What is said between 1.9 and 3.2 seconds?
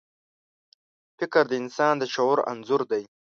د شعور انځور دی.